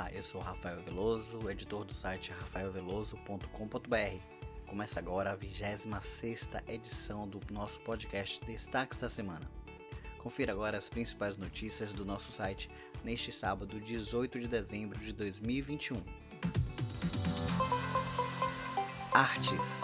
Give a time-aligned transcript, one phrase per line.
[0.00, 4.16] Olá, eu sou Rafael Veloso, editor do site rafaelveloso.com.br.
[4.66, 9.46] Começa agora a 26 edição do nosso podcast Destaques da Semana.
[10.16, 12.70] Confira agora as principais notícias do nosso site
[13.04, 16.02] neste sábado, 18 de dezembro de 2021.
[19.12, 19.82] Artes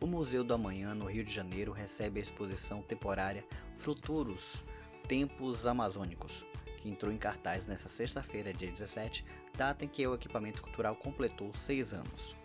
[0.00, 3.44] O Museu do Amanhã, no Rio de Janeiro, recebe a exposição temporária
[3.76, 4.64] Fruturos
[5.06, 6.44] Tempos Amazônicos,
[6.88, 9.24] entrou em cartaz nesta sexta-feira, dia 17,
[9.56, 12.36] data em que o equipamento cultural completou seis anos.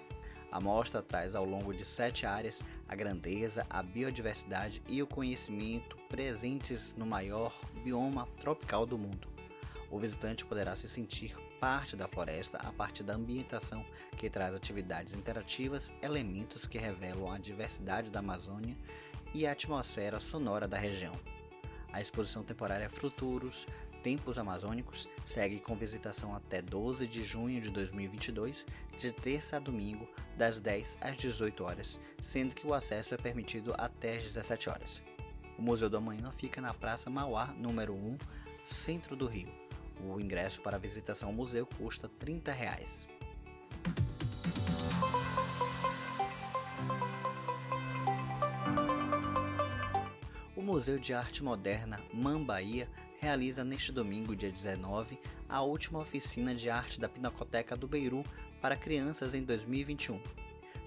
[0.51, 5.95] A mostra traz ao longo de sete áreas a grandeza, a biodiversidade e o conhecimento
[6.09, 9.29] presentes no maior bioma tropical do mundo.
[9.89, 13.85] O visitante poderá se sentir parte da floresta a partir da ambientação
[14.17, 18.75] que traz atividades interativas, elementos que revelam a diversidade da Amazônia
[19.33, 21.13] e a atmosfera sonora da região.
[21.93, 23.67] A exposição temporária Fruturos
[24.04, 28.66] Tempos Amazônicos segue com visitação até 12 de junho de 2022,
[28.98, 33.76] de terça a domingo, das 10 às 18 horas, sendo que o acesso é permitido
[33.77, 35.04] até às 17 horas.
[35.57, 38.18] O Museu do Amanhã fica na Praça Mauá, número 1,
[38.66, 39.49] centro do Rio.
[40.04, 43.07] O ingresso para a visitação ao museu custa 30 reais.
[50.55, 52.90] O Museu de Arte Moderna Man Bahia
[53.21, 58.25] realiza neste domingo, dia 19, a última oficina de arte da Pinacoteca do Beiru
[58.59, 60.19] para crianças em 2021.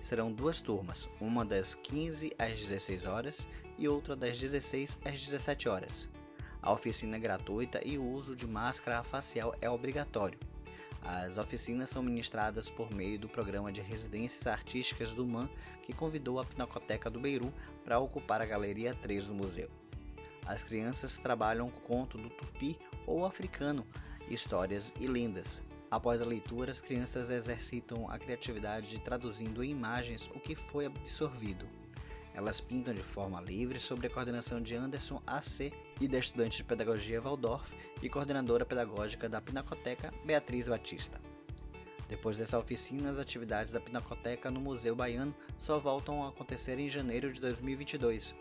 [0.00, 3.46] Serão duas turmas, uma das 15 às 16 horas
[3.78, 6.08] e outra das 16 às 17 horas.
[6.60, 10.38] A oficina é gratuita e o uso de máscara facial é obrigatório.
[11.04, 15.48] As oficinas são ministradas por meio do programa de residências artísticas do MAN,
[15.84, 17.52] que convidou a Pinacoteca do Beiru
[17.84, 19.70] para ocupar a Galeria 3 do museu.
[20.46, 23.86] As crianças trabalham com conto do tupi ou africano,
[24.28, 25.62] histórias e lendas.
[25.90, 31.68] Após a leitura, as crianças exercitam a criatividade traduzindo em imagens o que foi absorvido.
[32.34, 36.64] Elas pintam de forma livre sob a coordenação de Anderson AC e da estudante de
[36.64, 41.20] pedagogia Waldorf e coordenadora pedagógica da Pinacoteca Beatriz Batista.
[42.08, 46.90] Depois dessa oficina, as atividades da Pinacoteca no Museu Baiano só voltam a acontecer em
[46.90, 48.34] janeiro de 2022,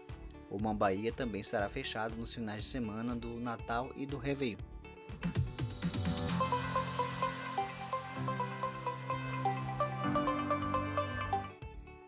[0.54, 4.60] o Mambaía também estará fechado nos finais de semana do Natal e do Réveillon.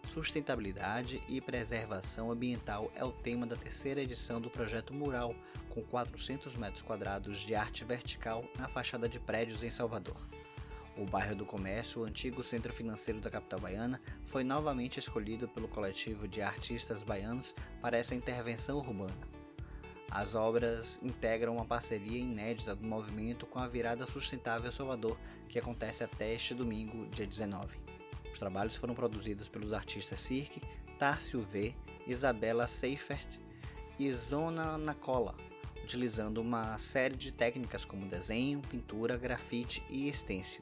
[0.04, 5.36] Sustentabilidade e preservação ambiental é o tema da terceira edição do projeto Mural,
[5.72, 10.16] com 400 metros quadrados de arte vertical na fachada de prédios em Salvador.
[10.98, 15.68] O bairro do Comércio, o antigo centro financeiro da capital baiana, foi novamente escolhido pelo
[15.68, 19.14] coletivo de artistas baianos para essa intervenção urbana.
[20.10, 25.18] As obras integram uma parceria inédita do movimento com a Virada Sustentável Salvador,
[25.50, 27.78] que acontece até este domingo, dia 19.
[28.32, 30.62] Os trabalhos foram produzidos pelos artistas Cirque,
[30.98, 31.76] Tárcio V,
[32.08, 33.38] Isabela Seifert
[34.00, 35.36] e Zona Nacola,
[35.84, 40.62] utilizando uma série de técnicas como desenho, pintura, grafite e estêncil.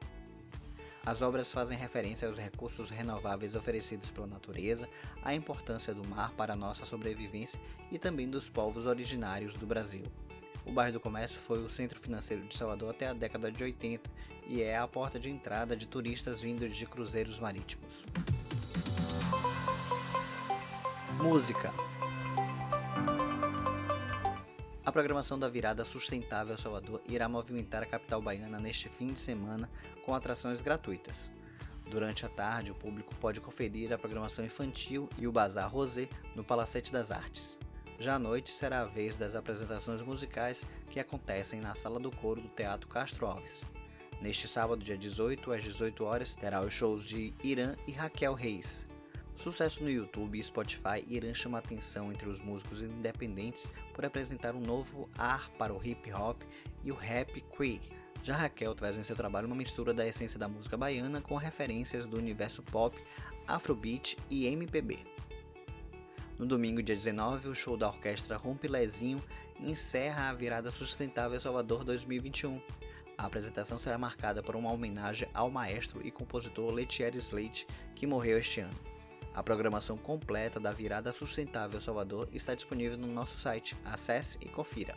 [1.05, 4.87] As obras fazem referência aos recursos renováveis oferecidos pela natureza,
[5.21, 7.59] à importância do mar para a nossa sobrevivência
[7.91, 10.03] e também dos povos originários do Brasil.
[10.65, 14.09] O bairro do Comércio foi o centro financeiro de Salvador até a década de 80
[14.47, 18.05] e é a porta de entrada de turistas vindos de cruzeiros marítimos.
[21.21, 21.92] Música
[24.85, 29.69] a programação da Virada Sustentável Salvador irá movimentar a capital baiana neste fim de semana
[30.05, 31.31] com atrações gratuitas.
[31.89, 36.43] Durante a tarde, o público pode conferir a programação infantil e o Bazar Rosé no
[36.43, 37.57] Palacete das Artes.
[37.97, 42.41] Já à noite será a vez das apresentações musicais que acontecem na Sala do Coro
[42.41, 43.63] do Teatro Castro Alves.
[44.21, 48.85] Neste sábado, dia 18 às 18 horas, terá os shows de Irã e Raquel Reis.
[49.35, 54.61] Sucesso no YouTube e Spotify, Irã chama atenção entre os músicos independentes por apresentar um
[54.61, 56.41] novo ar para o hip hop
[56.83, 57.81] e o rap queer.
[58.21, 62.05] Já Raquel traz em seu trabalho uma mistura da essência da música baiana com referências
[62.05, 62.97] do universo pop,
[63.47, 64.99] afrobeat e MPB.
[66.37, 69.21] No domingo, dia 19, o show da orquestra Rompe Lezinho
[69.59, 72.61] encerra a virada sustentável Salvador 2021.
[73.17, 78.37] A apresentação será marcada por uma homenagem ao maestro e compositor Letieri Slate, que morreu
[78.37, 78.92] este ano.
[79.35, 83.75] A programação completa da Virada Sustentável Salvador está disponível no nosso site.
[83.83, 84.95] Acesse e confira.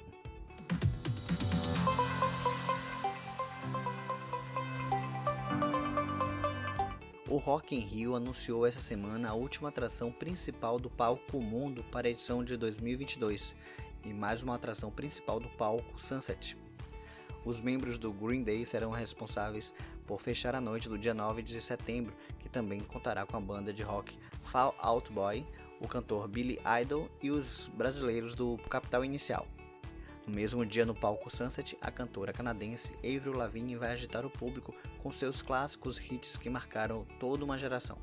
[7.29, 12.07] O Rock in Rio anunciou essa semana a última atração principal do Palco Mundo para
[12.07, 13.55] a edição de 2022
[14.05, 16.57] e mais uma atração principal do Palco Sunset.
[17.45, 19.73] os membros do Green Day serão responsáveis
[20.07, 23.73] por fechar a noite do dia 9 de setembro, que também contará com a banda
[23.73, 25.47] de rock Fall Out Boy,
[25.81, 29.47] o cantor Billy Idol e os brasileiros do Capital Inicial.
[30.27, 34.75] No mesmo dia, no palco Sunset, a cantora canadense Avril Lavigne vai agitar o público
[34.99, 37.99] com seus clássicos hits que marcaram toda uma geração.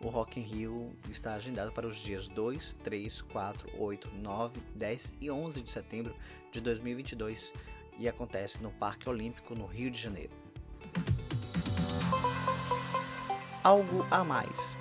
[0.00, 5.14] O Rock in Rio está agendado para os dias 2, 3, 4, 8, 9, 10
[5.20, 6.14] e 11 de setembro
[6.50, 7.52] de 2022
[7.98, 10.43] e acontece no Parque Olímpico no Rio de Janeiro.
[13.62, 14.76] Algo a mais.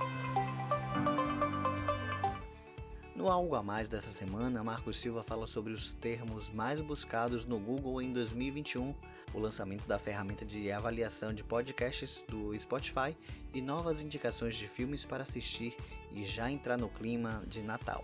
[3.15, 7.57] No Algo a Mais dessa semana, Marcos Silva fala sobre os termos mais buscados no
[7.57, 8.93] Google em 2021
[9.33, 13.17] o lançamento da ferramenta de avaliação de podcasts do Spotify
[13.53, 15.75] e novas indicações de filmes para assistir
[16.11, 18.03] e já entrar no clima de Natal.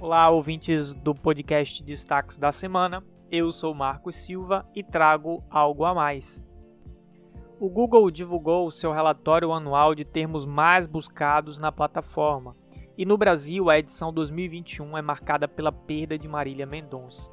[0.00, 3.04] Olá, ouvintes do podcast Destaques da Semana.
[3.30, 6.46] Eu sou Marcos Silva e trago algo a mais.
[7.60, 12.56] O Google divulgou seu relatório anual de termos mais buscados na plataforma,
[12.96, 17.30] e no Brasil a edição 2021 é marcada pela perda de Marília Mendonça.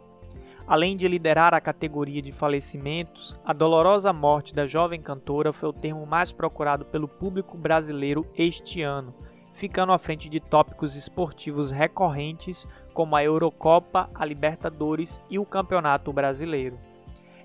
[0.67, 5.73] Além de liderar a categoria de falecimentos, a dolorosa morte da jovem cantora foi o
[5.73, 9.13] termo mais procurado pelo público brasileiro este ano,
[9.55, 16.13] ficando à frente de tópicos esportivos recorrentes como a Eurocopa, a Libertadores e o Campeonato
[16.13, 16.77] Brasileiro.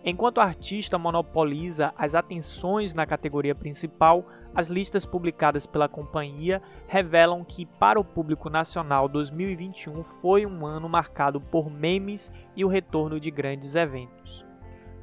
[0.02, 4.24] Enquanto o artista monopoliza as atenções na categoria principal,
[4.54, 10.88] as listas publicadas pela companhia revelam que, para o público nacional, 2021 foi um ano
[10.88, 14.44] marcado por memes e o retorno de grandes eventos.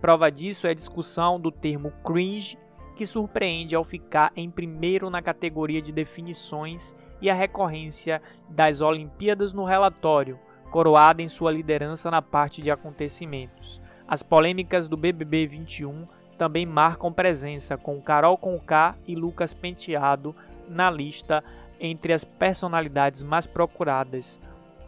[0.01, 2.57] Prova disso é a discussão do termo cringe,
[2.97, 9.53] que surpreende ao ficar em primeiro na categoria de definições e a recorrência das Olimpíadas
[9.53, 10.39] no relatório,
[10.71, 13.79] coroada em sua liderança na parte de acontecimentos.
[14.07, 16.07] As polêmicas do BBB 21
[16.39, 20.35] também marcam presença, com Carol Conká e Lucas Penteado
[20.67, 21.43] na lista
[21.79, 24.39] entre as personalidades mais procuradas.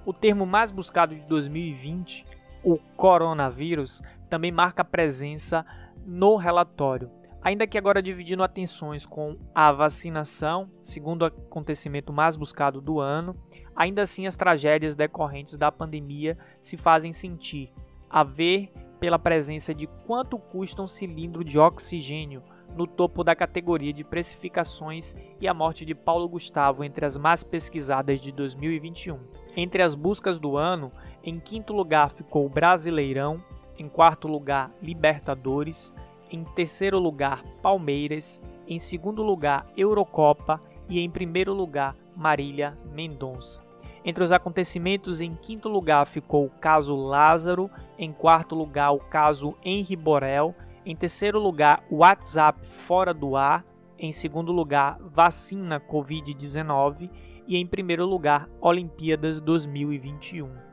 [0.03, 2.25] O termo mais buscado de 2020,
[2.63, 5.63] o coronavírus, também marca presença
[6.05, 7.18] no relatório.
[7.41, 13.35] Ainda que agora dividindo atenções com a vacinação, segundo o acontecimento mais buscado do ano,
[13.75, 17.71] ainda assim as tragédias decorrentes da pandemia se fazem sentir.
[18.09, 22.43] A ver pela presença de quanto custa um cilindro de oxigênio
[22.75, 27.43] no topo da categoria de precificações e a morte de Paulo Gustavo entre as mais
[27.43, 29.17] pesquisadas de 2021.
[29.55, 30.91] Entre as buscas do ano,
[31.23, 33.41] em quinto lugar ficou Brasileirão,
[33.77, 35.95] em quarto lugar Libertadores,
[36.29, 43.61] em terceiro lugar Palmeiras, em segundo lugar Eurocopa e em primeiro lugar Marília Mendonça.
[44.03, 49.55] Entre os acontecimentos, em quinto lugar ficou o caso Lázaro, em quarto lugar o caso
[49.63, 50.55] Henri Borel,
[50.85, 53.65] em terceiro lugar WhatsApp fora do ar,
[53.97, 57.09] em segundo lugar vacina Covid-19
[57.47, 60.68] e em primeiro lugar Olimpíadas 2021.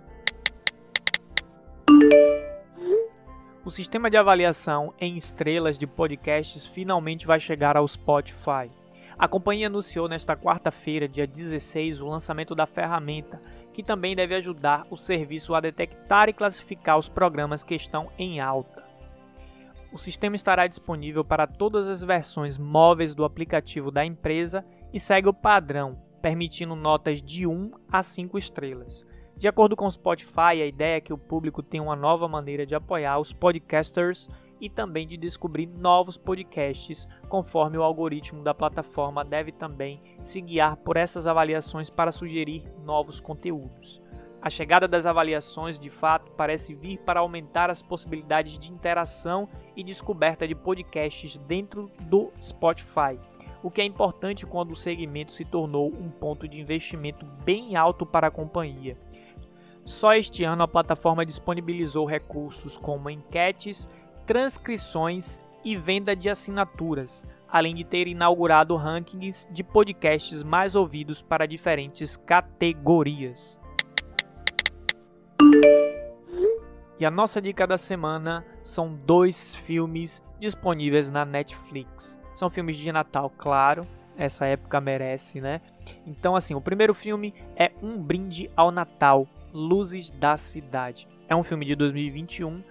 [3.66, 8.70] O sistema de avaliação em estrelas de podcasts finalmente vai chegar ao Spotify.
[9.18, 13.43] A companhia anunciou nesta quarta-feira, dia 16, o lançamento da ferramenta,
[13.74, 18.38] que também deve ajudar o serviço a detectar e classificar os programas que estão em
[18.38, 18.84] alta.
[19.93, 25.29] O sistema estará disponível para todas as versões móveis do aplicativo da empresa e segue
[25.29, 29.05] o padrão, permitindo notas de 1 a 5 estrelas.
[29.38, 32.64] De acordo com o Spotify, a ideia é que o público tenha uma nova maneira
[32.64, 39.22] de apoiar os podcasters e também de descobrir novos podcasts, conforme o algoritmo da plataforma
[39.22, 44.00] deve também se guiar por essas avaliações para sugerir novos conteúdos.
[44.40, 49.84] A chegada das avaliações, de fato, parece vir para aumentar as possibilidades de interação e
[49.84, 53.19] descoberta de podcasts dentro do Spotify,
[53.62, 58.06] o que é importante quando o segmento se tornou um ponto de investimento bem alto
[58.06, 58.96] para a companhia.
[59.86, 63.88] Só este ano a plataforma disponibilizou recursos como enquetes,
[64.26, 71.46] transcrições e venda de assinaturas, além de ter inaugurado rankings de podcasts mais ouvidos para
[71.46, 73.58] diferentes categorias.
[76.98, 82.20] E a nossa dica da semana são dois filmes disponíveis na Netflix.
[82.34, 83.86] São filmes de Natal, claro,
[84.19, 85.60] essa época merece, né?
[86.05, 91.08] Então, assim, o primeiro filme é Um Brinde ao Natal, Luzes da Cidade.
[91.29, 92.62] É um filme de 2021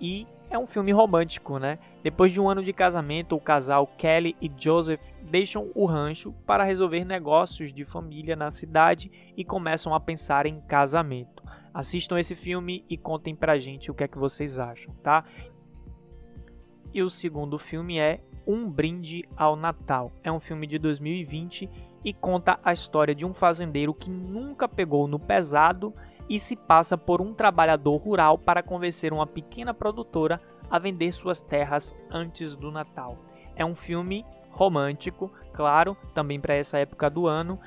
[0.00, 1.78] e é um filme romântico, né?
[2.02, 6.64] Depois de um ano de casamento, o casal Kelly e Joseph deixam o rancho para
[6.64, 11.42] resolver negócios de família na cidade e começam a pensar em casamento.
[11.74, 15.24] Assistam esse filme e contem pra gente o que é que vocês acham, tá?
[16.94, 20.12] E o segundo filme é Um Brinde ao Natal.
[20.22, 21.68] É um filme de 2020
[22.04, 25.92] e conta a história de um fazendeiro que nunca pegou no pesado
[26.28, 30.40] e se passa por um trabalhador rural para convencer uma pequena produtora
[30.70, 33.16] a vender suas terras antes do Natal.
[33.54, 37.60] É um filme romântico, claro, também para essa época do ano.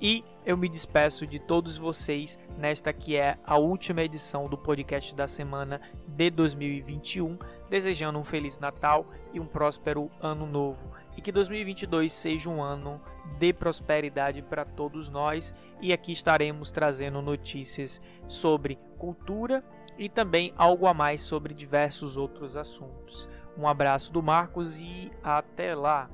[0.00, 5.14] E eu me despeço de todos vocês nesta que é a última edição do podcast
[5.14, 10.78] da semana de 2021, desejando um feliz Natal e um próspero ano novo.
[11.20, 12.98] E que 2022 seja um ano
[13.38, 15.54] de prosperidade para todos nós.
[15.78, 19.62] E aqui estaremos trazendo notícias sobre cultura
[19.98, 23.28] e também algo a mais sobre diversos outros assuntos.
[23.54, 26.08] Um abraço do Marcos e até lá!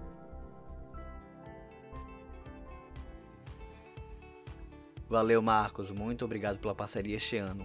[5.08, 5.92] Valeu, Marcos.
[5.92, 7.64] Muito obrigado pela parceria este ano.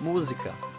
[0.00, 0.71] Música.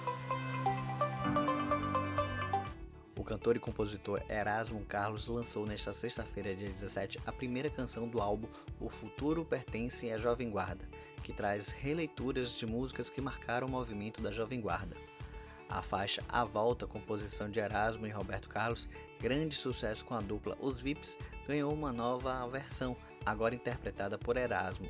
[3.23, 8.19] O cantor e compositor Erasmo Carlos lançou nesta sexta-feira, dia 17, a primeira canção do
[8.19, 8.49] álbum
[8.81, 10.85] O Futuro Pertence à Jovem Guarda,
[11.23, 14.97] que traz releituras de músicas que marcaram o movimento da Jovem Guarda.
[15.69, 18.89] A faixa A Volta, composição de Erasmo e Roberto Carlos,
[19.21, 22.93] grande sucesso com a dupla Os Vips, ganhou uma nova versão,
[23.25, 24.89] agora interpretada por Erasmo.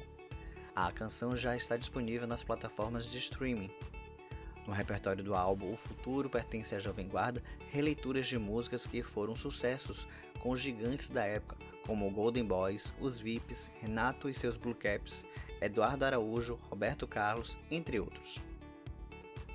[0.75, 3.69] A canção já está disponível nas plataformas de streaming.
[4.65, 9.36] No repertório do álbum O Futuro Pertence à Jovem Guarda, releituras de músicas que foram
[9.36, 10.08] sucessos
[10.39, 15.25] com gigantes da época, como Golden Boys, Os Vips, Renato e seus Blue Caps,
[15.62, 18.41] Eduardo Araújo, Roberto Carlos, entre outros.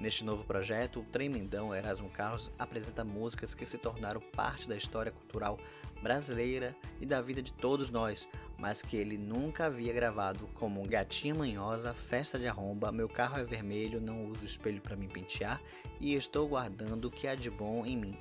[0.01, 5.11] Neste novo projeto, o tremendão Erasmo Carlos apresenta músicas que se tornaram parte da história
[5.11, 5.59] cultural
[6.01, 11.35] brasileira e da vida de todos nós, mas que ele nunca havia gravado, como Gatinha
[11.35, 15.61] Manhosa, Festa de Arromba, Meu Carro é Vermelho, Não Uso Espelho para Me Pentear
[16.01, 18.19] e Estou Guardando o que há de bom em mim.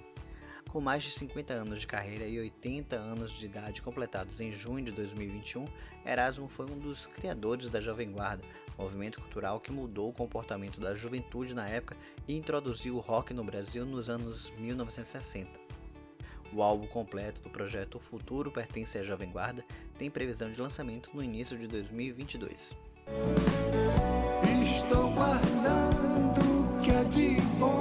[0.70, 4.86] Com mais de 50 anos de carreira e 80 anos de idade completados em junho
[4.86, 5.66] de 2021,
[6.06, 8.44] Erasmo foi um dos criadores da Jovem Guarda,
[8.78, 13.44] movimento cultural que mudou o comportamento da juventude na época e introduziu o rock no
[13.44, 15.67] Brasil nos anos 1960.
[16.54, 19.64] O álbum completo do projeto Futuro Pertence à Jovem Guarda
[19.98, 22.78] tem previsão de lançamento no início de 2022.
[24.78, 27.77] Estou guardando que é de bom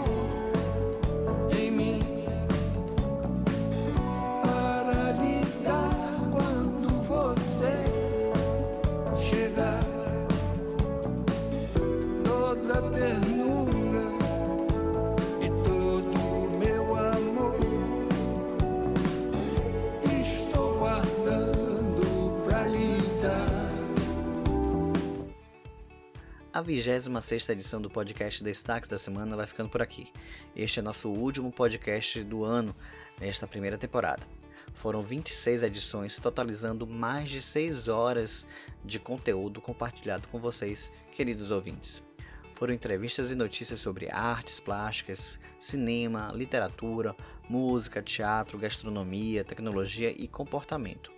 [26.66, 30.12] 26 edição do podcast Destaques da Semana vai ficando por aqui.
[30.54, 32.74] Este é nosso último podcast do ano
[33.20, 34.26] nesta primeira temporada.
[34.74, 38.44] Foram 26 edições, totalizando mais de 6 horas
[38.84, 42.02] de conteúdo compartilhado com vocês, queridos ouvintes.
[42.56, 47.14] Foram entrevistas e notícias sobre artes plásticas, cinema, literatura,
[47.48, 51.12] música, teatro, gastronomia, tecnologia e comportamento.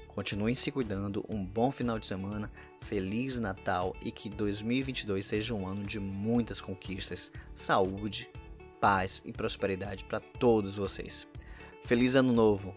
[0.08, 2.52] Continuem se cuidando, um bom final de semana,
[2.82, 8.30] Feliz Natal e que 2022 seja um ano de muitas conquistas, saúde,
[8.82, 11.28] paz e prosperidade para todos vocês.
[11.84, 12.76] Feliz Ano Novo!